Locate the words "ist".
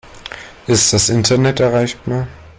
0.65-0.93